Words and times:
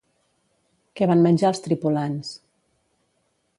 Què 1.01 1.09
van 1.11 1.21
menjar 1.27 1.51
els 1.53 1.63
tripulants? 1.67 2.35